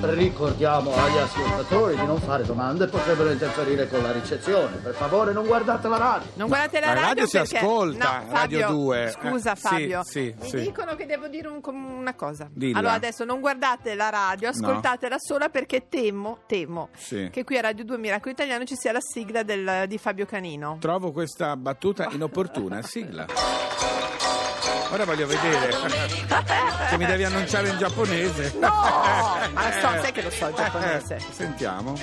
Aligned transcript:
Ricordiamo 0.00 0.92
agli 0.94 1.16
ascoltatori 1.18 1.96
di 1.96 2.04
non 2.04 2.18
fare 2.20 2.44
domande, 2.44 2.86
potrebbero 2.86 3.30
interferire 3.30 3.88
con 3.88 4.02
la 4.02 4.12
ricezione. 4.12 4.76
Per 4.76 4.92
favore, 4.94 5.32
non 5.32 5.46
guardate 5.46 5.88
la 5.88 5.96
radio. 5.96 6.28
Non 6.34 6.48
guardate 6.48 6.80
la 6.80 6.86
La 6.88 6.92
radio, 6.94 7.06
radio 7.06 7.26
si 7.26 7.36
perché... 7.38 7.56
ascolta, 7.58 8.18
no, 8.18 8.32
Radio 8.32 8.60
Fabio, 8.60 8.68
2. 8.76 9.14
Scusa 9.20 9.52
Eh, 9.52 9.56
sì, 9.56 9.60
Fabio, 9.62 10.02
sì, 10.04 10.34
mi 10.40 10.48
sì. 10.48 10.56
dicono 10.60 10.94
che 10.96 11.06
devo 11.06 11.28
dire 11.28 11.48
un- 11.48 11.60
una 11.64 12.14
cosa. 12.14 12.48
Dilla. 12.52 12.78
Allora 12.78 12.94
adesso 12.94 13.24
non 13.24 13.40
guardate 13.40 13.94
la 13.94 14.10
radio, 14.10 14.48
ascoltatela 14.48 15.16
sola 15.18 15.48
perché 15.48 15.88
temo, 15.88 16.38
temo 16.46 16.88
Sì. 16.96 17.28
che 17.32 17.44
qui 17.44 17.56
a 17.56 17.62
Radio 17.62 17.84
2 17.84 17.96
Miracolo 17.98 18.32
Italiano 18.32 18.64
ci 18.64 18.74
sia 18.76 18.92
la 18.92 19.00
sigla 19.00 19.42
del- 19.42 19.84
di 19.86 19.96
Fabio 19.98 20.26
Canino. 20.26 20.76
Trovo 20.80 21.12
questa 21.12 21.56
battuta 21.56 22.08
inopportuna. 22.10 22.82
Sigla. 22.82 23.26
Ora 24.94 25.04
voglio 25.04 25.26
vedere. 25.26 25.72
Se 26.88 26.96
mi 26.96 27.04
devi 27.04 27.24
annunciare 27.24 27.68
in 27.68 27.78
giapponese. 27.78 28.52
No! 28.60 28.68
Ma 29.52 29.72
so, 29.82 29.88
sai 30.00 30.12
che 30.12 30.22
lo 30.22 30.30
so 30.30 30.46
il 30.46 30.54
giapponese. 30.54 31.16
Eh, 31.16 31.22
Sentiamo. 31.32 31.96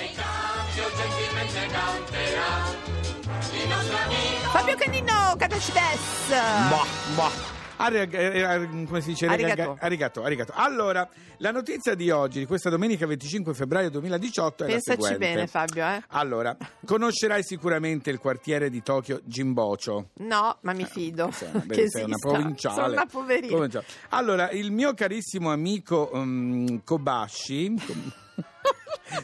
Fabio 4.52 4.76
Canino, 4.76 5.35
Katashi 5.38 5.72
desu! 5.72 6.35
Boh, 6.68 6.85
boh. 7.16 7.60
Eh, 7.90 8.41
eh, 8.41 8.67
come 8.85 9.02
si 9.02 9.09
dice? 9.09 9.26
Arigato. 9.27 9.77
Arigato, 9.80 10.23
arigato. 10.23 10.53
Allora, 10.55 11.08
la 11.38 11.52
notizia 11.52 11.95
di 11.95 12.09
oggi, 12.09 12.40
di 12.40 12.45
questa 12.45 12.70
domenica 12.70 13.05
25 13.07 13.54
febbraio 13.54 13.90
2018 13.90 14.63
è 14.63 14.67
Pensaci 14.67 14.99
la 14.99 15.07
seguente. 15.07 15.34
bene 15.34 15.48
Fabio, 15.48 15.85
eh? 15.88 16.04
Allora, 16.09 16.55
conoscerai 16.85 17.44
sicuramente 17.44 18.09
il 18.09 18.20
quartiere 18.20 18.70
di 18.70 18.81
Tokyo 18.84 19.21
Jimbocho. 19.23 20.09
No, 20.20 20.57
ma 20.62 20.73
mi 20.73 20.85
fido 20.85 21.30
Sei 21.31 21.49
una, 21.52 21.63
che 21.70 21.90
sei 21.90 22.04
una 22.04 22.16
esista. 22.16 22.30
provinciale. 22.30 22.76
Sono 22.76 22.91
una 22.91 23.05
poverina. 23.05 23.48
Provinciale. 23.54 23.85
Allora, 24.09 24.52
il 24.52 24.71
mio 24.71 24.93
carissimo 24.93 25.52
amico 25.52 26.09
um, 26.13 26.84
Kobashi. 26.84 27.74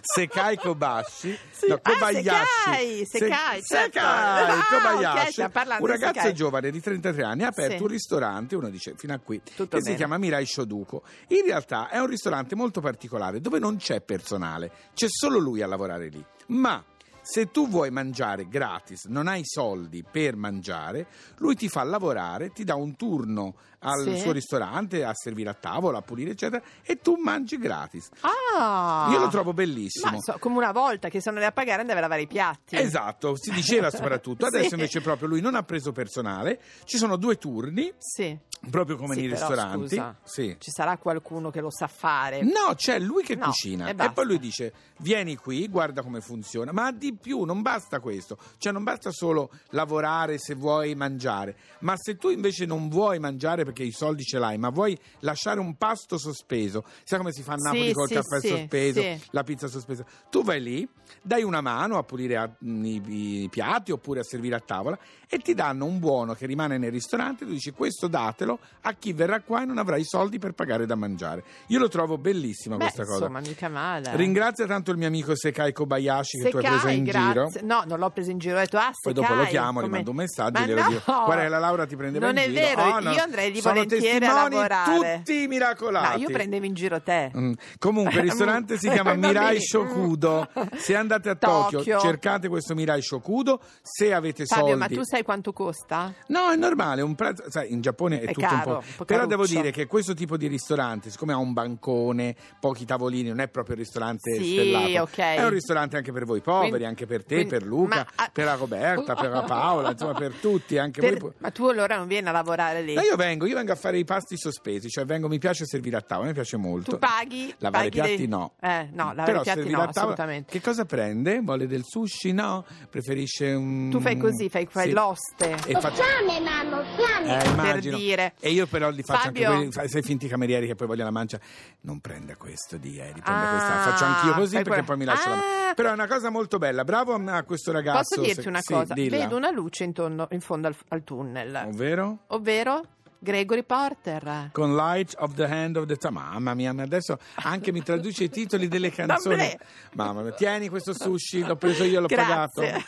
Sekai 0.01 0.57
Kobashi, 0.57 1.37
Sì. 1.51 1.67
no, 1.67 1.75
Ah, 1.75 1.79
Kobayashi, 1.79 2.23
Sekai, 2.23 3.05
Sekai, 3.05 3.61
Se- 3.61 3.75
certo. 3.75 3.99
Sekai, 3.99 4.49
Ah, 4.49 4.65
Kobayashi, 4.69 5.41
un 5.41 5.85
ragazzo 5.87 6.19
Sekai. 6.19 6.33
giovane 6.33 6.71
di 6.71 6.81
33 6.81 7.23
anni 7.23 7.43
ha 7.43 7.47
aperto 7.47 7.77
Sì. 7.77 7.81
un 7.83 7.87
ristorante, 7.87 8.55
uno 8.55 8.69
dice 8.69 8.93
fino 8.97 9.13
a 9.13 9.19
qui, 9.19 9.41
Tutto 9.43 9.67
che 9.75 9.77
si 9.77 9.83
bene. 9.85 9.95
chiama 9.97 10.17
Mirai 10.17 10.45
Shoduko. 10.45 11.03
In 11.29 11.43
realtà 11.45 11.89
è 11.89 11.99
un 11.99 12.07
ristorante 12.07 12.55
molto 12.55 12.81
particolare 12.81 13.39
dove 13.41 13.59
non 13.59 13.77
c'è 13.77 14.01
personale, 14.01 14.71
c'è 14.93 15.07
solo 15.09 15.39
lui 15.39 15.61
a 15.61 15.67
lavorare 15.67 16.07
lì. 16.09 16.23
Ma 16.47 16.83
se 17.29 17.51
tu 17.51 17.67
vuoi 17.67 17.91
mangiare 17.91 18.47
gratis, 18.47 19.05
non 19.05 19.27
hai 19.27 19.41
soldi 19.43 20.03
per 20.09 20.35
mangiare, 20.37 21.07
lui 21.37 21.55
ti 21.55 21.67
fa 21.67 21.83
lavorare, 21.83 22.51
ti 22.53 22.63
dà 22.63 22.75
un 22.75 22.95
turno 22.95 23.55
al 23.79 24.01
Sì. 24.01 24.17
suo 24.17 24.31
ristorante 24.31 25.03
a 25.03 25.11
servire 25.13 25.49
a 25.49 25.53
tavola, 25.53 25.97
a 25.97 26.01
pulire, 26.01 26.31
eccetera, 26.31 26.63
e 26.83 27.01
tu 27.01 27.15
mangi 27.17 27.57
gratis. 27.57 28.09
Ah! 28.21 29.07
Io 29.11 29.19
lo 29.19 29.27
trovo 29.27 29.53
bellissimo. 29.53 30.15
Ma 30.15 30.19
so, 30.21 30.37
come 30.39 30.55
una 30.57 30.71
volta 30.71 31.09
che 31.09 31.21
sono 31.21 31.37
lì 31.37 31.43
a 31.45 31.51
pagare 31.51 31.81
andava 31.81 31.99
a 31.99 32.03
lavare 32.03 32.21
i 32.21 32.27
piatti. 32.27 32.75
Esatto, 32.77 33.35
si 33.37 33.51
diceva 33.51 33.89
soprattutto. 33.91 34.45
Adesso 34.45 34.69
Sì. 34.69 34.73
invece 34.75 35.01
proprio 35.01 35.27
lui 35.27 35.41
non 35.41 35.55
ha 35.55 35.63
preso 35.63 35.91
personale, 35.91 36.59
ci 36.85 36.97
sono 36.97 37.17
due 37.17 37.37
turni, 37.37 37.91
Sì. 37.97 38.37
Proprio 38.69 38.97
come 38.97 39.13
Sì, 39.13 39.21
nei 39.21 39.29
ristoranti. 39.29 39.87
scusa, 39.89 40.15
Sì. 40.23 40.55
Ci 40.59 40.71
sarà 40.71 40.97
qualcuno 40.97 41.49
che 41.51 41.61
lo 41.61 41.69
sa 41.71 41.87
fare. 41.87 42.41
No, 42.43 42.73
c'è 42.75 42.99
lui 42.99 43.23
che 43.23 43.35
No, 43.35 43.45
cucina 43.45 43.87
e 43.87 43.95
e, 43.97 44.11
poi 44.11 44.25
lui 44.25 44.39
dice 44.39 44.73
vieni 44.97 45.35
qui, 45.35 45.67
guarda 45.67 46.01
come 46.01 46.21
funziona, 46.21 46.71
ma 46.71 46.91
di 46.91 47.13
più 47.13 47.43
non 47.43 47.61
basta 47.61 47.99
questo, 47.99 48.37
cioè 48.57 48.71
non 48.73 48.83
basta 48.83 49.11
solo 49.11 49.49
lavorare 49.69 50.37
se 50.37 50.53
vuoi 50.55 50.95
mangiare, 50.95 51.55
ma 51.79 51.93
se 51.97 52.17
tu 52.17 52.29
invece 52.29 52.65
non 52.65 52.89
vuoi 52.89 53.19
mangiare 53.19 53.63
perché 53.63 53.83
i 53.83 53.91
soldi 53.91 54.23
ce 54.23 54.39
l'hai, 54.39 54.57
ma 54.57 54.69
vuoi 54.69 54.97
lasciare 55.19 55.59
un 55.59 55.75
pasto 55.75 56.17
sospeso, 56.17 56.83
sai 57.03 57.19
come 57.19 57.31
si 57.31 57.43
fa 57.43 57.53
a 57.53 57.57
Napoli 57.57 57.87
Sì, 57.87 57.93
col 57.93 58.07
sì, 58.07 58.13
caffè 58.13 58.41
sospeso, 58.41 59.05
la 59.31 59.43
pizza 59.43 59.67
sospesa, 59.67 60.05
tu 60.29 60.43
vai 60.43 60.61
lì, 60.61 60.87
dai 61.21 61.43
una 61.43 61.61
mano 61.61 61.97
a 61.97 62.03
pulire 62.03 62.37
a- 62.37 62.55
i, 62.59 63.43
i 63.43 63.49
piatti 63.49 63.91
oppure 63.91 64.19
a 64.21 64.23
servire 64.23 64.55
a 64.55 64.59
tavola 64.59 64.97
e 65.29 65.37
ti 65.39 65.53
danno 65.53 65.85
un 65.85 65.99
buono 65.99 66.33
che 66.33 66.45
rimane 66.45 66.77
nel 66.77 66.91
ristorante, 66.91 67.45
tu 67.45 67.51
dici 67.51 67.71
questo 67.71 68.07
datelo 68.07 68.46
a 68.81 68.93
chi 68.93 69.13
verrà 69.13 69.41
qua 69.41 69.63
e 69.63 69.65
non 69.65 69.77
avrà 69.77 69.97
i 69.97 70.03
soldi 70.05 70.37
per 70.39 70.53
pagare 70.53 70.85
da 70.85 70.95
mangiare. 70.95 71.43
Io 71.67 71.79
lo 71.79 71.87
trovo 71.87 72.17
bellissima 72.17 72.75
Beh, 72.77 72.83
questa 72.83 73.03
cosa. 73.05 73.17
insomma, 73.25 73.39
mica 73.39 73.67
male. 73.69 74.15
Ringrazia 74.15 74.65
tanto 74.65 74.91
il 74.91 74.97
mio 74.97 75.07
amico 75.07 75.35
Sekai 75.35 75.73
Kobayashi 75.73 76.37
che 76.39 76.49
tu 76.49 76.57
hai 76.57 76.63
Sekai, 76.63 76.79
preso 76.79 76.95
in 76.97 77.03
giro. 77.05 77.33
grazie. 77.33 77.61
No, 77.63 77.83
non 77.85 77.99
l'ho 77.99 78.09
preso 78.11 78.31
in 78.31 78.37
giro, 78.37 78.55
ho 78.55 78.59
detto, 78.59 78.77
ah, 78.77 78.91
Poi 79.01 79.13
Sekai, 79.13 79.13
dopo 79.13 79.33
lo 79.33 79.45
chiamo, 79.47 79.81
gli 79.83 79.89
mando 79.89 80.09
un 80.11 80.15
messaggio 80.15 80.61
e 80.61 80.65
glielo 80.65 80.81
no! 80.83 80.87
dico. 80.89 81.01
Guarda 81.25 81.41
che 81.43 81.49
la 81.49 81.59
Laura 81.59 81.85
ti 81.85 81.95
prendeva 81.95 82.25
Non 82.27 82.37
in 82.37 82.43
è 82.43 82.47
giro. 82.47 82.59
vero, 82.61 82.81
Oh, 82.87 82.99
no. 82.99 83.11
io 83.11 83.21
andrei 83.21 83.51
lì 83.51 83.59
Sono 83.61 83.73
volentieri 83.73 84.25
a 84.25 84.33
lavorare. 84.33 85.17
tutti 85.23 85.47
miracolati. 85.47 86.21
No, 86.21 86.27
io 86.27 86.29
prendevo 86.33 86.65
in 86.65 86.73
giro 86.73 87.01
te. 87.01 87.31
Mm. 87.35 87.51
Comunque 87.79 88.13
il 88.15 88.21
ristorante 88.29 88.77
si 88.77 88.89
chiama 88.89 89.13
Mirai. 89.13 89.59
Shokudo. 89.61 90.47
Se 90.77 90.95
andate 90.95 91.29
a 91.29 91.35
Tokyo, 91.35 91.77
Tokyo. 91.79 91.99
cercate 91.99 92.47
questo 92.47 92.73
Mirai 92.75 93.01
Shokudo. 93.01 93.59
Se 93.81 94.13
avete 94.13 94.45
Fabio, 94.45 94.65
soldi, 94.67 94.79
ma 94.79 94.87
tu 94.87 95.03
sai 95.03 95.23
quanto 95.23 95.51
costa? 95.53 96.13
No, 96.27 96.49
è 96.51 96.55
normale, 96.55 97.01
è 97.01 97.03
un 97.03 97.15
prezzo, 97.15 97.43
sai, 97.49 97.71
in 97.71 97.81
Giappone 97.81 98.21
è, 98.21 98.25
È 98.25 98.33
tutto 98.41 98.47
caro, 98.55 98.69
un 98.69 98.75
un 98.75 98.81
po'. 98.81 98.93
po' 98.97 99.05
Però 99.05 99.25
devo 99.25 99.45
dire 99.45 99.71
che 99.71 99.85
questo 99.87 100.13
tipo 100.13 100.37
di 100.37 100.47
ristorante, 100.47 101.09
siccome 101.09 101.33
ha 101.33 101.37
un 101.37 101.53
bancone, 101.53 102.35
pochi 102.59 102.85
tavolini, 102.85 103.29
non 103.29 103.39
è 103.39 103.47
proprio 103.47 103.75
il 103.75 103.81
ristorante 103.81 104.33
Sì, 104.35 104.53
stellato. 104.53 105.01
ok. 105.03 105.17
È 105.17 105.43
un 105.43 105.49
ristorante 105.49 105.97
anche 105.97 106.11
per 106.11 106.25
voi 106.25 106.41
poveri, 106.41 106.69
Quindi- 106.69 106.85
anche 106.87 107.05
per 107.05 107.23
te, 107.25 107.35
quindi- 107.35 107.49
per 107.49 107.63
Luca, 107.63 107.95
ma- 107.95 108.07
ah- 108.15 108.29
per 108.31 108.45
la 108.45 108.55
Roberta, 108.55 109.15
per 109.15 109.29
la 109.29 109.41
Paola, 109.43 109.91
insomma 109.91 110.13
per 110.13 110.33
tutti, 110.39 110.77
anche 110.77 111.01
Per- 111.01 111.17
voi. 111.19 111.31
Ma 111.39 111.51
tu 111.51 111.65
allora 111.67 111.97
non 111.97 112.07
vieni 112.07 112.27
a 112.27 112.31
lavorare 112.31 112.81
lì? 112.81 112.93
No, 112.93 113.01
io 113.01 113.15
vengo, 113.15 113.45
io 113.45 113.55
vengo 113.55 113.71
a 113.71 113.75
fare 113.75 113.97
i 113.97 114.03
pasti 114.05 114.37
sospesi, 114.37 114.89
cioè 114.89 115.05
vengo, 115.05 115.27
mi 115.27 115.37
piace 115.39 115.65
servire 115.65 115.97
a 115.97 116.01
tavola, 116.01 116.27
mi 116.27 116.33
piace 116.33 116.57
molto. 116.57 116.91
Tu 116.91 116.97
paghi? 116.99 117.53
Lavare 117.59 117.85
paghi 117.85 117.87
i 117.97 118.01
piatti 118.01 118.15
dei- 118.17 118.27
no. 118.27 118.53
Eh, 118.61 118.89
no, 118.93 119.05
lavare 119.13 119.25
Però 119.25 119.39
i 119.39 119.43
piatti 119.43 119.59
no, 119.69 119.81
a 119.81 119.87
tavola, 119.87 119.89
assolutamente. 119.89 120.51
Che 120.51 120.61
cosa 120.61 120.85
prende? 120.85 121.39
Vuole 121.41 121.67
del 121.67 121.83
sushi? 121.85 122.31
No? 122.33 122.65
Preferisce 122.89 123.53
un... 123.53 123.89
Tu 123.91 123.99
fai 123.99 124.17
così, 124.17 124.49
fai, 124.49 124.67
fai 124.69 124.87
Sì. 124.87 124.91
l'oste. 124.93 125.55
E 125.65 125.73
faccio... 125.79 126.01
fame, 126.03 126.39
mamma, 126.39 126.83
fame. 126.95 127.43
Eh, 127.43 127.47
immagino. 127.49 127.97
dire. 127.97 128.26
E 128.39 128.51
io 128.51 128.67
però 128.67 128.89
li 128.89 129.03
faccio 129.03 129.21
Fabio. 129.23 129.49
anche 129.51 129.69
quelli, 129.69 129.89
sai 129.89 130.01
finti 130.01 130.27
camerieri 130.27 130.67
che 130.67 130.75
poi 130.75 130.87
vogliono 130.87 131.05
la 131.09 131.11
mancia. 131.13 131.39
Non 131.81 131.99
prenda 131.99 132.35
questo 132.35 132.77
di 132.77 132.91
ieri, 132.93 133.21
prenda 133.21 133.47
Ah, 133.47 133.51
questa. 133.51 133.91
Faccio 133.91 134.03
anch'io 134.05 134.33
così 134.33 134.55
perché 134.55 134.69
que- 134.71 134.83
poi 134.83 134.97
mi 134.97 135.05
lascia 135.05 135.29
la 135.29 135.35
Ah. 135.35 135.37
mancia. 135.37 135.73
Però 135.75 135.89
è 135.89 135.93
una 135.93 136.07
cosa 136.07 136.29
molto 136.29 136.57
bella. 136.57 136.83
Bravo 136.83 137.13
a, 137.13 137.43
questo 137.43 137.71
ragazzo. 137.71 138.15
Posso 138.15 138.21
dirti 138.21 138.41
se- 138.43 138.47
una 138.49 138.61
sì, 138.61 138.73
cosa? 138.73 138.93
dilla. 138.93 139.17
Vedo 139.17 139.35
una 139.37 139.51
luce 139.51 139.83
intorno- 139.83 140.27
in 140.31 140.41
fondo 140.41 140.67
al, 140.67 140.75
al 140.89 141.03
tunnel, 141.03 141.63
Ovvero? 141.67 142.17
ovvero 142.27 142.83
Gregory 143.19 143.63
Porter. 143.63 144.49
Con 144.51 144.75
Light 144.75 145.15
of 145.17 145.33
the 145.33 145.45
Hand 145.45 145.75
of 145.77 145.85
the 145.87 145.95
Time. 145.97 146.13
Mamma 146.19 146.53
mia, 146.53 146.71
adesso 146.71 147.17
anche 147.35 147.71
mi 147.71 147.81
traduce 147.81 148.25
i 148.25 148.29
titoli 148.29 148.67
delle 148.67 148.91
canzoni. 148.93 149.57
Mamma 149.93 150.21
mia, 150.21 150.31
tieni 150.33 150.69
questo 150.69 150.93
sushi, 150.93 151.43
l'ho 151.43 151.55
preso 151.55 151.83
io, 151.83 151.99
l'ho 151.99 152.07
Grazie. 152.07 152.71
pagato. 152.71 152.85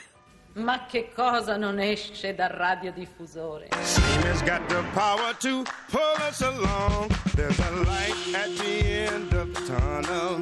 Ma 0.60 0.86
che 0.88 1.12
cosa 1.16 1.56
non 1.56 1.80
esce 1.80 2.36
dal 2.36 2.50
radiodiffusore? 2.50 3.70
Has 3.72 4.42
got 4.44 4.68
the 4.68 4.84
power 4.94 5.34
to 5.40 5.64
pull 5.90 6.18
us 6.28 6.42
along. 6.42 7.08
There's 7.34 7.58
a 7.60 7.72
light 7.86 8.36
at 8.36 8.50
the 8.58 8.86
end 8.86 9.34
of 9.34 9.54
the 9.54 9.62
tunnel. 9.66 10.42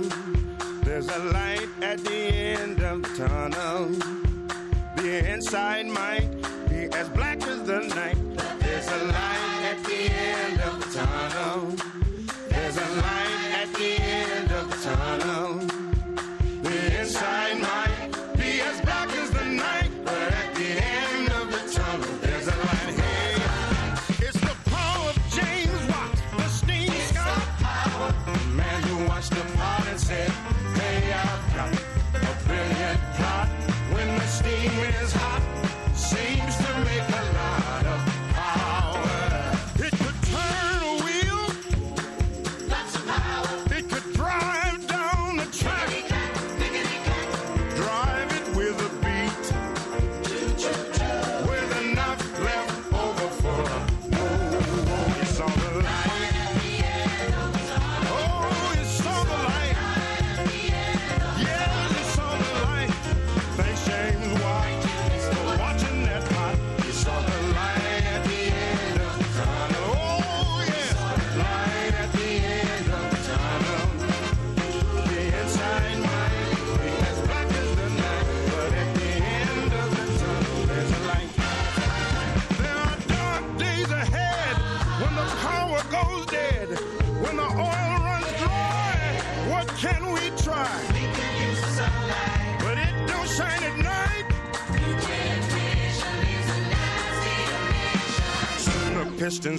There's 0.83 1.07
a 1.07 1.19
light 1.19 1.69
at 1.81 2.03
the 2.03 2.33
end 2.57 2.81
of 2.81 3.03
the 3.03 3.27
tunnel. 3.27 3.89
The 4.95 5.31
inside 5.31 5.85
might 5.85 6.27
be 6.67 6.89
as 6.91 7.07
black 7.09 7.45
as 7.45 7.61
the 7.63 7.81
night. 7.93 8.17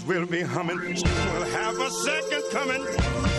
Will 0.06 0.26
be 0.26 0.42
humming. 0.42 0.78
We'll 0.78 1.44
have 1.44 1.78
a 1.78 1.90
second 1.90 2.42
coming. 2.50 3.37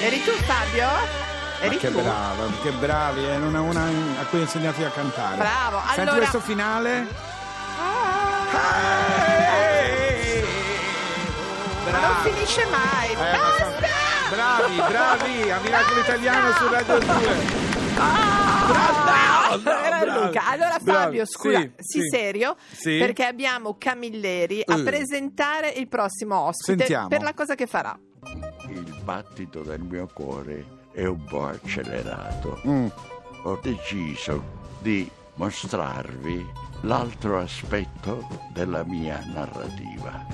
Eri 0.00 0.22
tu 0.24 0.30
Fabio? 0.32 0.88
Eri 1.60 1.76
che 1.76 1.90
tu? 1.90 2.00
brava, 2.00 2.46
che 2.62 2.70
bravi, 2.70 3.24
eh, 3.28 3.36
non 3.36 3.54
è 3.54 3.58
una 3.58 3.84
a 4.20 4.24
cui 4.26 4.38
ho 4.38 4.42
insegnato 4.42 4.82
a 4.84 4.88
cantare. 4.90 5.36
Bravo, 5.36 5.80
Senti 5.84 6.00
allora- 6.00 6.16
questo 6.16 6.40
finale? 6.40 7.06
Ma 11.90 11.98
non 11.98 12.16
finisce 12.22 12.64
mai. 12.66 13.10
Eh, 13.10 13.14
Basta! 13.16 13.88
Bravi, 14.30 14.76
bravi, 14.76 15.50
a 15.50 15.58
Miracolo 15.60 16.00
Italiano 16.00 16.52
su 16.54 16.68
Radio 16.68 16.98
2. 16.98 17.68
Ah, 17.98 19.58
Era 19.84 19.98
bravi, 19.98 20.26
Luca. 20.26 20.46
Allora. 20.46 20.78
Fabio, 20.82 21.26
scusa, 21.26 21.58
Sì, 21.58 21.72
sii 21.78 22.00
sì. 22.02 22.08
serio 22.08 22.56
Sì. 22.70 22.96
perché 22.98 23.24
abbiamo 23.24 23.76
Camilleri 23.76 24.62
a 24.64 24.76
Eh. 24.78 24.82
presentare 24.82 25.70
il 25.70 25.88
prossimo 25.88 26.38
ospite 26.38 26.78
Sentiamo. 26.78 27.08
per 27.08 27.22
la 27.22 27.34
cosa 27.34 27.54
che 27.56 27.66
farà. 27.66 27.98
Il 28.70 29.00
battito 29.02 29.62
del 29.62 29.80
mio 29.80 30.08
cuore 30.12 30.78
è 30.92 31.04
un 31.04 31.24
po' 31.24 31.46
accelerato. 31.46 32.60
Mm. 32.66 32.86
Ho 33.44 33.58
deciso 33.62 34.42
di 34.80 35.10
mostrarvi 35.34 36.46
l'altro 36.82 37.38
aspetto 37.38 38.26
della 38.52 38.84
mia 38.84 39.22
narrativa. 39.32 40.26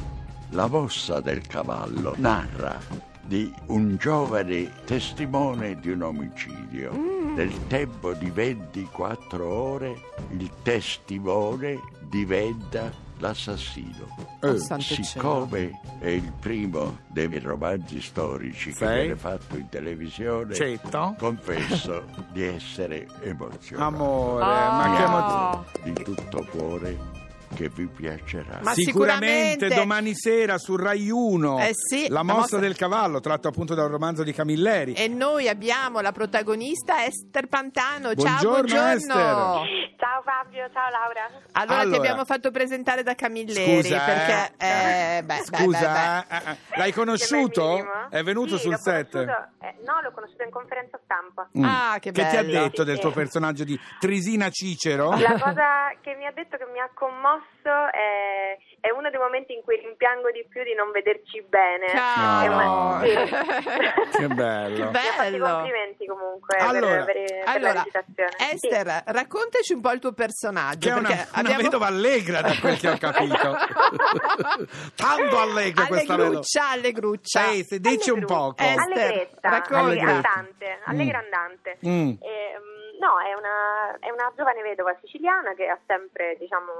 La 0.50 0.66
mossa 0.66 1.20
del 1.20 1.46
cavallo 1.46 2.14
narra 2.16 2.78
di 3.26 3.52
un 3.66 3.96
giovane 3.96 4.72
testimone 4.84 5.78
di 5.80 5.90
un 5.90 6.02
omicidio. 6.02 6.92
Nel 7.34 7.66
tempo 7.66 8.12
di 8.12 8.30
24 8.30 9.46
ore 9.46 10.00
il 10.30 10.50
testimone 10.62 11.80
diventa 12.08 12.90
l'assassino. 13.18 14.34
Cielo. 14.40 14.80
Siccome 14.80 15.80
è 15.98 16.08
il 16.08 16.32
primo 16.38 16.98
dei 17.08 17.38
romanzi 17.38 18.00
storici 18.00 18.70
che 18.72 18.86
Sì. 18.86 18.92
viene 18.92 19.16
fatto 19.16 19.56
in 19.56 19.68
televisione, 19.68 20.54
Certo. 20.54 21.14
confesso 21.18 22.04
di 22.32 22.42
essere 22.44 23.06
emozionato. 23.22 23.82
Amore, 23.96 24.44
Oh. 24.44 24.46
ma 24.46 24.94
che 24.96 25.02
Ah. 25.02 25.64
emozione. 25.72 25.92
Di 25.92 26.02
tutto 26.04 26.46
cuore 26.50 26.98
che 27.54 27.69
vi 27.69 27.87
piacerà. 27.87 28.60
Ma 28.62 28.72
Sicuramente 28.72 28.84
sicuramente- 29.66 29.75
domani 29.75 30.14
sera 30.14 30.58
su 30.58 30.76
Rai 30.76 31.08
1 31.10 31.58
Eh 31.60 31.70
sì, 31.75 32.08
La 32.08 32.14
la 32.16 32.22
mossa 32.22 32.38
mossa- 32.40 32.58
del 32.58 32.76
cavallo, 32.76 33.20
tratto 33.20 33.48
appunto 33.48 33.75
da 33.75 33.84
un 33.84 33.90
romanzo 33.90 34.22
di 34.22 34.32
Camilleri. 34.32 34.94
E 34.94 35.08
noi 35.08 35.48
abbiamo 35.48 36.00
la 36.00 36.12
protagonista 36.12 37.04
Esther 37.04 37.46
Pantano. 37.46 38.12
Buongiorno, 38.14 38.69
Ciao, 38.69 38.87
Esther. 38.94 39.14
buongiorno. 39.16 39.64
Ciao 39.96 40.22
Fabio, 40.22 40.69
ciao 40.72 40.90
Laura. 40.90 41.31
Allora, 41.52 41.76
ti 41.76 41.82
Allora. 41.82 41.96
abbiamo 41.96 42.25
fatto 42.25 42.50
presentare 42.50 43.02
da 43.02 43.14
Camilleri 43.14 43.82
Scusa, 43.82 43.99
perché 44.04 44.52
eh. 44.58 45.16
eh, 45.19 45.22
beh, 45.22 45.42
Scusa, 45.44 46.25
beh, 46.28 46.37
beh. 46.37 46.37
eh, 46.37 46.50
eh, 46.52 46.78
l'hai 46.78 46.92
conosciuto? 46.92 47.84
È 48.10 48.22
venuto 48.22 48.56
Sì, 48.58 48.64
sul 48.64 48.76
set? 48.78 49.14
eh, 49.14 49.25
no, 49.84 50.00
l'ho 50.02 50.12
conosciuto 50.12 50.42
in 50.42 50.50
conferenza 50.50 50.99
stampa. 51.02 51.49
Mm. 51.58 51.64
Ah, 51.64 51.96
che 52.00 52.12
ti 52.12 52.20
ha 52.20 52.42
detto 52.42 52.84
del 52.84 52.96
Sì, 52.96 53.00
tuo 53.00 53.10
sì. 53.10 53.16
personaggio 53.16 53.64
di 53.64 53.78
Trisina 53.99 54.50
Cicero? 54.50 55.10
La 55.16 55.38
cosa 55.40 55.92
che 56.02 56.14
mi 56.14 56.26
ha 56.26 56.32
detto 56.32 56.56
che 56.56 56.66
mi 56.72 56.78
ha 56.81 56.90
commosso 56.94 57.35
è, 57.90 58.56
è 58.80 58.90
uno 58.90 59.10
dei 59.10 59.18
momenti 59.18 59.52
in 59.54 59.62
cui 59.62 59.76
rimpiango 59.80 60.30
di 60.30 60.46
più 60.48 60.62
di 60.62 60.74
non 60.74 60.90
vederci 60.92 61.42
bene. 61.48 61.88
Ciao. 61.88 62.46
No. 62.48 63.00
sì. 63.02 64.18
Che 64.18 64.26
bello. 64.34 64.90
Che 64.90 64.90
bello. 64.90 65.46
complimenti 65.48 66.06
comunque 66.06 66.56
Allora, 66.58 67.04
per, 67.04 67.14
per- 67.14 67.24
per 67.26 67.44
la 67.44 67.52
Allora, 67.52 67.72
recitazione. 67.72 68.30
Sì. 68.36 68.66
Esther, 68.68 69.02
raccontaci 69.06 69.72
un 69.72 69.80
po' 69.80 69.90
il 69.92 69.98
tuo 70.00 70.12
personaggio. 70.12 70.88
Che 70.88 70.94
è 70.94 70.99
una, 70.99 71.08
una 71.08 71.26
abbiamo... 71.32 71.62
vedova 71.62 71.87
allegra 71.87 72.40
da 72.40 72.54
quel 72.61 72.78
che 72.78 72.88
ho 72.88 72.96
capito. 72.99 73.56
Tanto 74.94 75.38
allegra 75.38 75.87
questa 75.87 76.16
vedova. 76.16 76.28
Allegruccia, 76.40 76.70
allegruccia. 76.70 77.40
Sì, 77.50 77.64
sì, 77.64 77.80
dici 77.80 78.11
un 78.11 78.25
poco. 78.25 78.62
Eh, 78.62 78.75
Allegrezza, 78.76 79.38
racconta. 79.40 79.78
allegra 79.78 80.11
andante, 80.12 80.78
allegra 80.84 81.18
Mm. 81.18 81.22
andante. 81.22 81.76
No, 82.98 83.20
è 83.20 83.34
una, 83.34 83.96
è 84.00 84.10
una 84.10 84.32
giovane 84.34 84.62
vedova 84.62 84.96
siciliana 85.00 85.52
che 85.54 85.68
ha 85.68 85.78
sempre, 85.86 86.36
diciamo, 86.38 86.72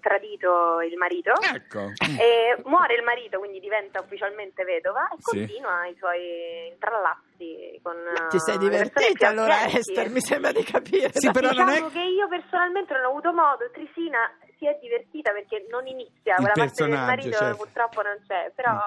tradito 0.00 0.80
il 0.80 0.96
marito. 0.96 1.32
Ecco. 1.54 1.90
E 2.18 2.60
muore 2.64 2.94
il 2.94 3.02
marito, 3.02 3.38
quindi 3.38 3.58
diventa 3.60 4.00
ufficialmente 4.00 4.64
vedova 4.64 5.08
e 5.08 5.16
Sì. 5.18 5.36
continua 5.38 5.86
i 5.86 5.96
suoi 5.98 6.68
intrallazzi 6.68 7.80
con 7.82 7.96
Ti 8.28 8.38
sei 8.38 8.54
eh, 8.54 8.58
divertita 8.58 9.28
allora. 9.28 9.66
Esther? 9.66 10.08
Mi 10.10 10.20
sembra 10.20 10.52
di 10.52 10.62
capire. 10.62 11.10
Sì, 11.12 11.30
però 11.30 11.50
non 11.50 11.68
è- 11.68 11.72
Diciamo 11.72 11.88
che 11.90 12.00
io 12.02 12.28
personalmente 12.28 12.94
non 12.94 13.04
ho 13.04 13.08
avuto 13.08 13.32
modo, 13.32 13.70
Trisina 13.70 14.30
si 14.58 14.66
è 14.66 14.76
divertita 14.80 15.32
perché 15.32 15.66
non 15.70 15.86
inizia, 15.86 16.34
Il 16.36 16.44
quella 16.44 16.52
parte 16.52 16.60
del 16.60 16.68
personaggio, 16.90 17.06
marito 17.06 17.36
certo. 17.38 17.56
purtroppo 17.56 18.02
non 18.02 18.16
c'è, 18.26 18.52
però... 18.54 18.78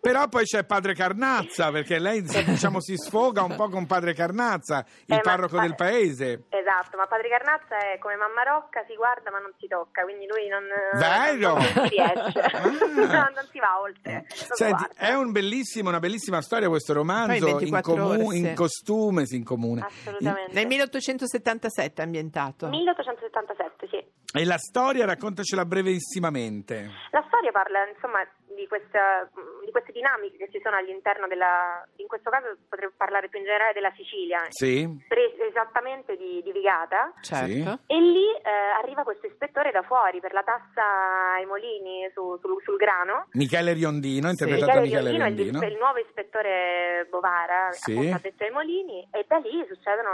Però 0.00 0.28
poi 0.28 0.44
c'è 0.44 0.64
padre 0.64 0.94
Carnazza, 0.94 1.70
perché 1.70 1.98
lei 1.98 2.26
si- 2.26 2.44
diciamo, 2.44 2.80
si 2.80 2.96
sfoga 2.96 3.42
un 3.42 3.54
po' 3.56 3.68
con 3.68 3.86
padre 3.86 4.14
Carnazza, 4.14 4.84
il 5.06 5.12
Eh, 5.12 5.14
ma- 5.16 5.20
parroco 5.20 5.56
ma- 5.56 5.62
del 5.62 5.74
paese. 5.74 6.44
Esatto, 6.48 6.96
ma 6.96 7.06
Padre 7.06 7.28
Carnazza 7.28 7.76
è 7.76 7.98
come 7.98 8.16
mamma 8.16 8.42
Rocca, 8.42 8.84
si 8.86 8.94
guarda 8.94 9.30
ma 9.30 9.38
non 9.38 9.52
si 9.58 9.66
tocca, 9.66 10.02
quindi 10.02 10.26
lui 10.26 10.46
non, 10.48 10.64
Vero? 10.98 11.54
non 11.54 11.62
si 11.62 11.88
riesce, 11.88 12.40
Ah. 12.52 12.62
no, 12.68 13.30
non 13.34 13.46
si 13.50 13.58
va 13.58 13.80
oltre. 13.80 14.12
non 14.12 14.24
Senti, 14.28 14.84
guarda. 14.84 14.94
è 15.00 15.14
un 15.14 15.32
bellissimo, 15.32 15.88
una 15.88 15.98
bellissima 16.00 16.40
storia 16.42 16.68
questo 16.68 16.92
Poi 16.92 17.02
romanzo, 17.02 17.46
in, 17.46 17.56
24 17.56 17.92
comu- 17.94 18.08
ore, 18.10 18.36
in 18.36 18.44
sì. 18.46 18.54
costume, 18.54 19.26
sì, 19.26 19.36
in 19.36 19.44
comune. 19.44 19.80
Assolutamente. 19.82 20.52
Nel 20.52 20.66
1877 20.66 22.02
è 22.02 22.04
ambientato. 22.04 22.68
1877, 22.68 23.88
sì. 23.90 24.04
E 24.30 24.44
la 24.44 24.58
storia, 24.58 25.06
raccontacela 25.06 25.64
brevissimamente. 25.64 26.90
La 27.12 27.24
storia 27.28 27.50
parla 27.50 27.88
insomma 27.88 28.20
di, 28.58 28.66
questa- 28.66 29.28
di 29.64 29.70
queste 29.70 29.92
dinamiche 29.92 30.36
che 30.36 30.50
ci 30.50 30.60
sono 30.62 30.76
all'interno 30.76 31.26
della, 31.28 31.86
in 31.96 32.06
questo 32.08 32.30
caso 32.30 32.56
potrei 32.68 32.90
parlare 32.96 33.28
più 33.28 33.38
in 33.38 33.44
generale 33.44 33.72
della 33.72 33.92
Sicilia, 33.94 34.44
Sì? 34.48 34.82
pre- 35.06 35.34
esattamente 35.46 36.16
di, 36.16 36.42
di 36.42 36.50
Vigata. 36.52 37.12
Certo. 37.22 37.78
E 37.86 38.00
lì 38.00 38.26
eh, 38.34 38.50
arriva 38.82 39.02
questo 39.04 39.26
ispettore 39.26 39.70
da 39.70 39.82
fuori 39.82 40.18
per 40.20 40.32
la 40.32 40.42
tassa 40.42 41.36
ai 41.38 41.46
molini 41.46 42.10
su- 42.12 42.36
sul- 42.42 42.60
sul 42.64 42.76
grano. 42.76 43.26
Michele 43.32 43.72
Riondino, 43.72 44.28
interpretato 44.28 44.72
da 44.72 44.80
Michele 44.80 45.10
Riondino 45.10 45.60
è 45.60 45.66
il, 45.66 45.72
il 45.72 45.78
nuovo 45.78 45.98
ispettore 45.98 47.06
Bovara, 47.10 47.70
Sì. 47.72 48.10
addetto 48.12 48.44
ai 48.44 48.50
molini, 48.50 49.06
e 49.12 49.24
da 49.28 49.36
lì 49.38 49.64
succedono 49.68 50.10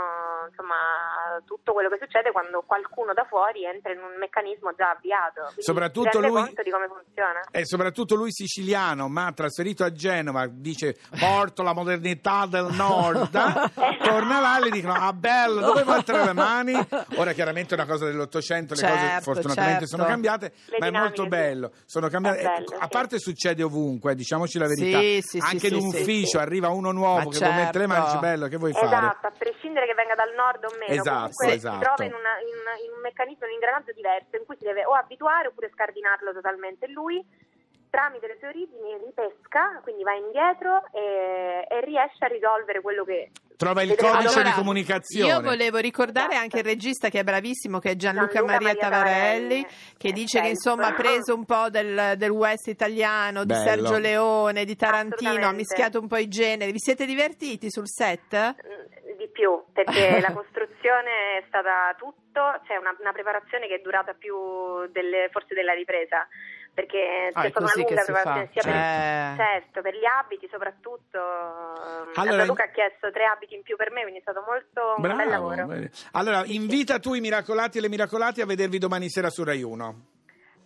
insomma 0.49 1.41
tutto 1.45 1.73
quello 1.73 1.89
che 1.89 1.97
succede 1.99 2.31
quando 2.31 2.61
qualcuno 2.65 3.13
da 3.13 3.23
fuori 3.25 3.65
entra 3.65 3.91
in 3.91 3.99
un 3.99 4.15
meccanismo 4.17 4.73
già 4.75 4.91
avviato. 4.91 5.41
Quindi 5.45 5.61
Soprattutto 5.63 6.19
lui- 6.19 6.31
conto 6.43 6.61
di 6.63 6.69
come 6.71 6.87
funziona. 6.87 7.39
E 7.51 7.65
soprattutto 7.65 8.15
lui 8.15 8.31
siciliano, 8.35 9.07
ma 9.07 9.31
trasferito 9.33 9.83
a 9.83 9.91
Genova, 9.91 10.47
dice 10.51 10.97
porto 11.17 11.63
la 11.63 11.73
modernità 11.73 12.45
del 12.45 12.67
nord, 12.71 13.29
torna 14.03 14.39
là 14.41 14.57
e 14.57 14.63
le 14.65 14.69
dicono 14.71 14.93
ah 14.93 15.13
bello, 15.13 15.61
dove 15.61 15.83
mettere 15.85 16.25
le 16.25 16.33
mani? 16.33 16.73
Ora 17.15 17.31
chiaramente 17.31 17.75
è 17.75 17.77
una 17.79 17.87
cosa 17.89 18.05
dell'Ottocento, 18.05 18.73
le 18.75 18.81
cose 18.81 18.93
Certo, 19.05 19.21
fortunatamente 19.31 19.79
certo. 19.87 19.95
sono 19.95 20.05
cambiate, 20.05 20.53
Le 20.65 20.77
ma 20.79 20.85
è 20.87 20.91
molto 20.91 21.23
sì. 21.23 21.27
bello, 21.29 21.71
sono 21.85 22.07
cambiate. 22.09 22.39
È 22.39 22.43
bello, 22.43 22.75
a 22.77 22.83
sì. 22.83 22.89
parte 22.89 23.19
succede 23.19 23.63
ovunque, 23.63 24.13
diciamoci 24.15 24.57
la 24.57 24.67
verità, 24.67 24.99
Sì, 24.99 25.19
sì, 25.21 25.39
sì, 25.39 25.39
anche 25.39 25.67
sì, 25.67 25.75
in 25.75 25.75
un 25.75 25.89
sì, 25.91 26.01
ufficio 26.01 26.37
sì. 26.37 26.43
arriva 26.43 26.69
uno 26.69 26.91
nuovo 26.91 27.23
Ma 27.23 27.29
che 27.29 27.37
vuole 27.39 27.53
mettere 27.55 27.79
le 27.79 27.87
mani, 27.87 28.01
certo. 28.03 28.17
dice 28.19 28.31
bello, 28.31 28.47
che 28.47 28.57
vuoi 28.57 28.73
fare? 28.73 28.85
Esatto, 28.85 29.27
a 29.27 29.31
prescindere 29.37 29.85
che 29.87 29.93
venga 29.93 30.15
dal 30.15 30.33
nord 30.35 30.63
o 30.65 30.71
meno, 30.77 30.91
Esatto. 31.01 31.31
comunque 31.31 31.53
esatto. 31.53 31.75
si 31.77 31.81
trova 31.81 32.03
in, 32.03 32.13
una- 32.13 32.39
in 32.43 32.53
in 32.85 32.91
un 32.91 33.01
meccanismo, 33.01 33.45
in 33.45 33.51
un 33.53 33.57
ingranaggio 33.61 33.93
diverso 33.93 34.35
in 34.35 34.45
cui 34.45 34.57
si 34.57 34.65
deve 34.65 34.83
o 34.85 34.93
abituare 34.93 35.47
oppure 35.47 35.69
scardinarlo 35.71 36.33
totalmente. 36.33 36.87
Lui 36.87 37.23
tramite 37.95 38.27
le 38.27 38.35
sue 38.39 38.49
origini 38.49 38.97
ripesca, 39.05 39.79
quindi 39.83 40.03
va 40.03 40.13
indietro 40.13 40.83
e, 40.91 41.65
e 41.69 41.81
riesce 41.85 42.25
a 42.25 42.27
risolvere 42.27 42.81
quello 42.81 43.05
che 43.05 43.31
Trova 43.55 43.83
il 43.83 43.89
vedremo 43.89 44.15
codice 44.15 44.35
dopo. 44.35 44.49
di 44.49 44.53
comunicazione. 44.53 45.31
Io 45.31 45.39
volevo 45.39 45.77
ricordare 45.77 46.31
Esatto. 46.31 46.43
anche 46.43 46.57
il 46.57 46.65
regista 46.65 47.07
che 47.07 47.19
è 47.19 47.23
bravissimo, 47.23 47.79
che 47.79 47.91
è 47.91 47.95
Gianluca, 47.95 48.33
Gianluca 48.33 48.51
Maria, 48.51 48.67
Maria 48.67 48.81
Tavarelli, 48.81 49.61
Tavarelli, 49.61 49.67
che 49.97 50.09
è 50.09 50.11
dice 50.11 50.41
che 50.41 50.47
insomma 50.49 50.87
ha 50.87 50.93
preso 50.93 51.33
un 51.33 51.45
po' 51.45 51.69
del, 51.69 52.15
del 52.17 52.29
West 52.31 52.67
italiano, 52.67 53.45
di 53.45 53.53
Bello. 53.53 53.63
Sergio 53.63 53.97
Leone, 53.97 54.65
di 54.65 54.75
Tarantino, 54.75 55.47
ha 55.47 55.53
mischiato 55.53 55.99
un 56.01 56.07
po' 56.07 56.17
i 56.17 56.27
generi. 56.27 56.73
Vi 56.73 56.79
siete 56.79 57.05
divertiti 57.05 57.71
sul 57.71 57.87
set? 57.87 58.35
Mm, 58.35 59.15
di 59.15 59.29
più, 59.29 59.63
perché 59.71 60.19
la 60.19 60.33
costruzione 60.33 61.39
è 61.39 61.43
stata 61.47 61.95
tutto, 61.97 62.59
c'è 62.67 62.75
una, 62.75 62.93
una 62.99 63.13
preparazione 63.13 63.67
che 63.67 63.75
è 63.75 63.79
durata 63.81 64.13
più 64.13 64.35
delle, 64.91 65.29
forse 65.31 65.55
della 65.55 65.73
ripresa, 65.73 66.27
perché 66.75 67.31
Ah, 67.33 67.41
c'è 67.41 67.49
stata 67.49 67.65
una 67.65 67.71
lunga 67.73 68.03
preparazione 68.03 68.49
sia 68.51 68.61
Eh. 68.61 69.35
per, 69.37 69.45
certo, 69.47 69.81
per 69.81 69.95
gli 69.95 70.05
abiti 70.05 70.47
soprattutto. 70.51 71.17
Allora- 72.15 72.43
Luca 72.45 72.63
ha 72.65 72.67
chiesto 72.69 73.09
tre 73.11 73.25
abiti 73.25 73.55
in 73.55 73.63
più 73.63 73.75
per 73.77 73.91
me, 73.91 74.01
quindi 74.01 74.19
è 74.19 74.21
stato 74.21 74.43
molto 74.45 74.93
un 74.97 75.01
bel 75.01 75.15
Bravo, 75.15 75.29
lavoro. 75.31 75.65
bene. 75.65 75.89
Allora, 76.11 76.43
invita 76.45 76.99
tu 76.99 77.13
i 77.13 77.21
miracolati 77.21 77.77
e 77.77 77.81
le 77.81 77.89
miracolate 77.89 78.41
a 78.41 78.45
vedervi 78.45 78.77
domani 78.77 79.09
sera 79.09 79.29
su 79.29 79.43
Rai 79.45 79.63
1. 79.63 79.95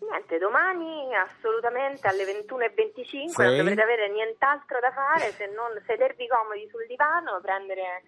Niente, 0.02 0.38
domani 0.40 1.14
assolutamente 1.16 2.08
alle 2.08 2.24
21.25 2.26 3.30
Sì. 3.30 3.42
non 3.44 3.58
dovrete 3.58 3.82
avere 3.82 4.10
nient'altro 4.10 4.80
da 4.80 4.92
fare 4.92 5.30
se 5.34 5.46
non 5.54 5.70
sedervi 5.86 6.28
comodi 6.28 6.68
sul 6.72 6.88
divano, 6.88 7.40
prendere 7.42 8.02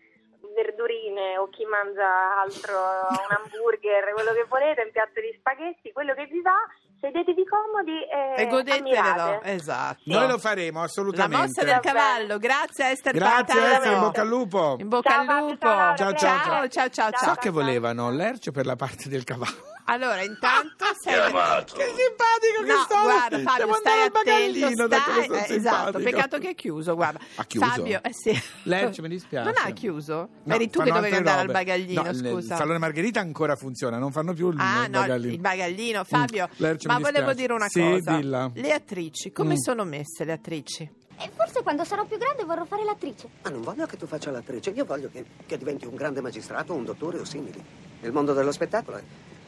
verdurine 0.55 1.37
o 1.37 1.49
chi 1.49 1.65
mangia 1.65 2.39
altro, 2.41 2.73
un 2.73 3.29
hamburger, 3.37 4.13
quello 4.13 4.33
che 4.33 4.45
volete, 4.49 4.81
un 4.81 4.91
piatto 4.91 5.19
di 5.21 5.31
spaghetti, 5.37 5.91
quello 5.91 6.15
che 6.15 6.25
vi 6.25 6.41
va, 6.41 6.57
sedetevi 7.01 7.43
comodi 7.45 7.97
e, 8.03 8.41
E 8.43 8.47
godetevelo. 8.47 8.99
ammirate. 8.99 9.51
Esatto. 9.53 10.01
Noi 10.05 10.27
lo 10.27 10.37
faremo 10.37 10.79
La 10.79 10.85
assolutamente. 10.85 11.37
mossa 11.47 11.63
del 11.63 11.79
cavallo, 11.81 12.37
grazie 12.37 12.83
a 12.85 12.89
Esther 12.91 13.13
Grazie 13.13 13.35
Pantano. 13.55 13.73
Esther, 13.73 13.91
in 13.93 13.99
bocca 13.99 14.21
al 14.21 14.27
lupo. 14.27 14.75
In 14.79 14.87
bocca 14.87 15.09
Ciao, 15.09 15.19
al 15.19 15.43
lupo. 15.43 15.57
ciao, 15.65 15.95
Ciao, 15.97 16.13
ciao, 16.13 16.43
ciao, 16.43 16.67
ciao, 16.69 16.89
ciao, 16.89 17.09
So 17.17 17.25
ciao. 17.25 17.35
che 17.35 17.49
volevano 17.49 18.09
l'ercio 18.11 18.51
per 18.51 18.65
la 18.65 18.75
parte 18.75 19.09
del 19.09 19.23
cavallo. 19.23 19.70
Allora, 19.91 20.21
intanto 20.23 20.85
sei 21.01 21.15
Che 21.15 21.83
simpatico 21.83 22.63
che 22.63 22.71
No, 22.71 22.81
stavi! 22.83 23.03
guarda 23.03 23.37
Fabio, 23.39 23.65
Devo 23.65 23.73
stai 23.73 23.91
andare 23.91 24.01
al 24.03 24.11
bagaglino 24.11 24.83
attento, 24.85 25.23
stai, 25.33 25.49
eh, 25.49 25.55
esatto, 25.55 25.99
peccato 25.99 26.37
che 26.37 26.49
è 26.51 26.55
chiuso, 26.55 26.95
guarda. 26.95 27.19
Ha 27.35 27.43
chiuso? 27.43 27.65
Fabio, 27.67 28.01
eh 28.01 28.13
sì. 28.13 28.41
Lercio, 28.63 29.01
mi 29.01 29.09
dispiace. 29.09 29.51
Non 29.51 29.55
ha 29.65 29.71
chiuso? 29.71 30.29
No, 30.43 30.55
Eri 30.55 30.69
tu 30.69 30.81
che 30.81 30.91
dovevi 30.91 31.15
andare 31.15 31.41
robe. 31.41 31.51
al 31.51 31.65
bagaglino, 31.65 32.03
No, 32.03 32.13
scusa. 32.13 32.53
Il 32.53 32.59
Salone 32.59 32.77
Margherita 32.77 33.19
ancora 33.19 33.55
funziona, 33.57 33.97
non 33.97 34.11
fanno 34.13 34.31
più 34.33 34.49
il, 34.49 34.55
Ah, 34.59 34.85
il 34.85 34.91
no, 34.91 34.99
bagaglino. 35.01 35.33
il 35.33 35.39
bagaglino. 35.39 36.03
Fabio, 36.05 36.47
Mm, 36.47 36.55
Lercio, 36.57 36.87
ma 36.87 36.95
mi 36.95 37.03
volevo 37.03 37.33
dire 37.33 37.51
una 37.53 37.67
Sì, 37.67 37.81
cosa. 37.81 38.15
dilla. 38.15 38.49
Le 38.53 38.71
attrici, 38.71 39.31
come 39.33 39.53
Mm. 39.55 39.57
sono 39.57 39.83
messe 39.83 40.23
le 40.23 40.31
attrici? 40.31 40.89
E 41.17 41.29
forse 41.35 41.61
quando 41.63 41.83
sarò 41.83 42.05
più 42.05 42.17
grande 42.17 42.45
vorrò 42.45 42.63
fare 42.63 42.85
l'attrice. 42.85 43.27
Ma 43.43 43.49
non 43.49 43.61
voglio 43.61 43.85
che 43.87 43.97
tu 43.97 44.07
faccia 44.07 44.31
l'attrice, 44.31 44.69
io 44.69 44.85
voglio 44.85 45.09
che, 45.11 45.25
che 45.45 45.57
diventi 45.57 45.85
un 45.85 45.95
grande 45.95 46.21
magistrato, 46.21 46.73
un 46.73 46.85
dottore 46.85 47.19
o 47.19 47.25
simili. 47.25 47.61
Il 48.03 48.11
mondo 48.13 48.31
dello 48.33 48.51
spettacolo 48.53 48.99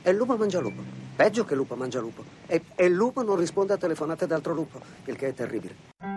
è, 0.04 0.10
è 0.10 0.14
lupo 0.14 0.38
mangia 0.38 0.60
lupo. 0.60 0.82
Peggio 1.16 1.46
che 1.46 1.56
lupo 1.56 1.76
mangia 1.76 2.00
lupo. 2.00 2.24
E, 2.46 2.62
e 2.76 2.86
il 2.86 2.94
lupo 2.94 3.24
non 3.24 3.38
risponde 3.38 3.74
a 3.74 3.78
telefonate 3.78 4.28
d'altro 4.28 4.54
lupo, 4.54 4.80
il 5.06 5.16
che 5.16 5.30
è 5.30 5.34
terribile. 5.34 6.13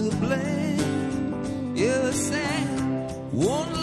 To 0.00 0.16
blame. 0.16 1.76
You 1.76 2.12
say, 2.12 2.64
one 3.32 3.79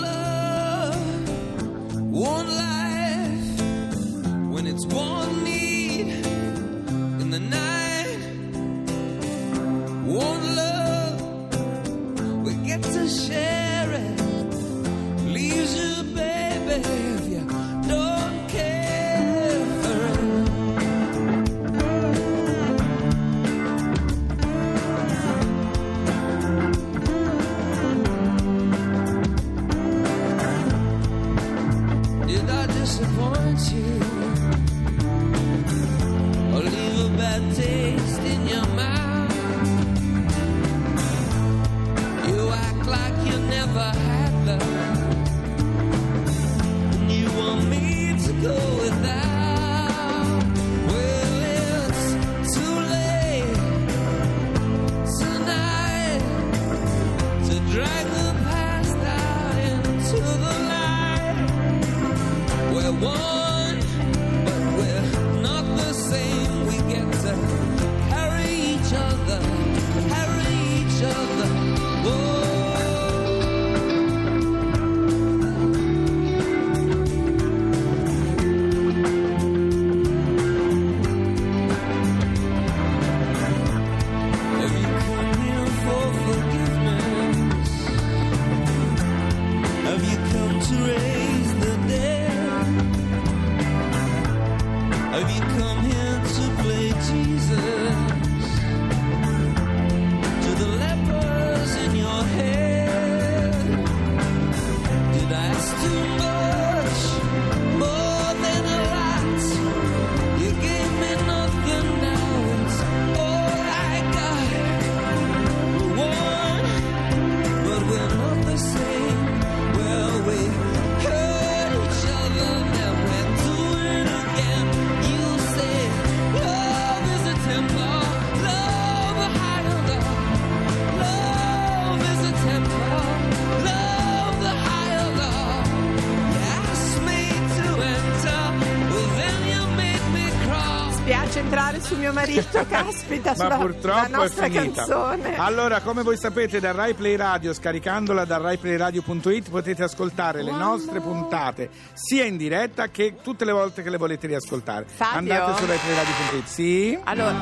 marito, 142.18 142.66
caspita, 142.68 143.30
Ma 143.30 143.36
sulla 143.36 143.48
la 143.50 143.58
purtroppo 143.58 144.06
è 144.06 144.10
nostra 144.10 144.46
finita. 144.46 144.86
canzone. 144.86 145.38
Allora, 145.38 145.82
come 145.82 146.04
voi 146.04 146.18
sapete, 146.18 146.60
da 146.60 146.72
Rai 146.72 146.94
Play 146.94 147.16
Radio, 147.16 147.54
scaricandola 147.54 148.26
da 148.26 148.38
raiplayradio.it, 148.38 149.50
potete 149.50 149.84
ascoltare 149.84 150.42
le 150.44 150.52
nostre 150.52 151.00
puntate 151.00 151.70
sia 151.94 152.26
in 152.26 152.38
diretta 152.38 152.88
che 152.88 153.16
tutte 153.22 153.46
le 153.46 153.52
volte 153.52 153.84
che 153.84 153.90
le 153.90 153.98
volete 153.98 154.28
riascoltare. 154.28 154.86
Fabio? 154.88 155.18
Andate 155.18 155.60
su 155.60 155.66
raiplayradio.it. 155.66 156.46
Sì. 156.46 157.00
Allora, 157.04 157.36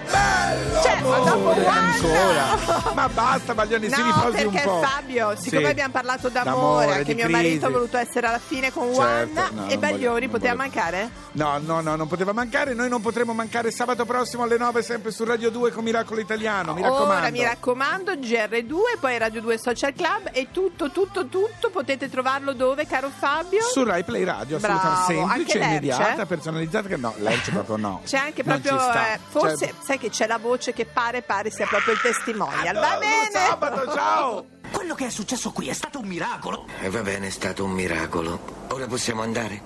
ma 1.01 1.17
dopo 1.19 1.53
Juan! 1.53 1.77
ancora. 1.77 2.93
Ma 2.93 3.09
basta, 3.09 3.53
Baglioni, 3.53 3.89
si 3.89 3.99
no, 4.01 4.05
riposi 4.05 4.43
un 4.45 4.51
perché 4.51 4.67
po'. 4.67 4.81
Fabio, 4.81 5.35
siccome 5.37 5.65
Sì. 5.65 5.69
abbiamo 5.71 5.91
parlato 5.91 6.29
d'amore, 6.29 6.55
D'amore, 6.85 6.93
anche 6.99 7.13
mio 7.13 7.25
crisi. 7.25 7.31
marito 7.41 7.65
ha 7.65 7.69
voluto 7.69 7.97
essere 7.97 8.27
alla 8.27 8.39
fine 8.39 8.71
con 8.71 8.93
Certo, 8.93 9.41
no, 9.53 9.67
e 9.67 9.77
Baglioni, 9.77 10.27
poteva 10.27 10.55
mancare? 10.55 11.09
No, 11.33 11.59
no, 11.63 11.81
no, 11.81 11.95
non 11.95 12.07
poteva 12.07 12.33
mancare. 12.33 12.73
Noi 12.73 12.89
non 12.89 13.01
potremo 13.01 13.33
mancare 13.33 13.71
sabato 13.71 14.05
prossimo 14.05 14.43
alle 14.43 14.57
9 14.57 14.81
sempre 14.81 15.11
su 15.11 15.23
Radio 15.23 15.49
2 15.49 15.71
con 15.71 15.83
Miracolo 15.83 16.19
Italiano. 16.19 16.73
Mi 16.73 16.81
raccomando. 16.81 17.13
Ora 17.13 17.29
mi 17.31 17.43
raccomando, 17.43 18.11
GR2, 18.13 18.73
poi 18.99 19.17
Radio 19.17 19.41
2 19.41 19.57
Social 19.57 19.93
Club 19.93 20.29
e 20.31 20.47
tutto, 20.51 20.91
tutto, 20.91 21.27
tutto 21.27 21.69
potete 21.71 22.09
trovarlo 22.09 22.53
dove, 22.53 22.85
caro 22.85 23.09
Fabio? 23.15 23.61
Su 23.63 23.83
Rai 23.83 24.03
Play 24.03 24.23
Radio, 24.23 24.57
Bravo, 24.57 24.79
assolutamente 24.79 25.13
semplice, 25.13 25.33
anche 25.33 25.57
Lerch, 25.57 25.69
immediata, 25.69 26.25
personalizzata. 26.25 26.87
Che 26.87 26.97
no, 26.97 27.13
Lerch 27.17 27.51
proprio 27.51 27.75
no. 27.77 28.01
C'è 28.05 28.17
anche 28.17 28.43
proprio, 28.43 28.77
eh, 28.91 29.19
forse, 29.29 29.67
Cioè, 29.67 29.73
sai 29.83 29.97
che 29.97 30.09
c'è 30.09 30.27
la 30.27 30.37
voce 30.37 30.73
che 30.73 30.80
pare, 30.85 31.21
pare 31.21 31.51
sia 31.51 31.67
proprio 31.67 31.93
il 31.93 32.01
testimonial. 32.01 32.75
Va 32.75 32.97
bene? 32.97 33.29
sabato, 33.31 33.91
ciao! 33.93 34.45
Quello 34.71 34.95
che 34.95 35.07
è 35.07 35.09
successo 35.09 35.51
qui 35.51 35.69
è 35.69 35.73
stato 35.73 35.99
un 35.99 36.07
miracolo. 36.07 36.65
E 36.79 36.89
va 36.89 37.01
bene, 37.01 37.27
è 37.27 37.31
stato 37.31 37.63
un 37.63 37.71
miracolo. 37.71 38.39
Ora 38.69 38.87
possiamo 38.87 39.21
andare? 39.21 39.63